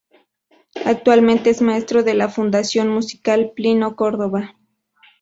[0.83, 4.55] Actualmente es Maestro de la Fundación Musical Plinio Córdoba.